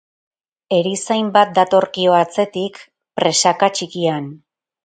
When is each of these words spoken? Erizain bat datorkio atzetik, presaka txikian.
Erizain 0.77 1.29
bat 1.35 1.51
datorkio 1.59 2.17
atzetik, 2.21 2.83
presaka 3.21 3.73
txikian. 3.77 4.31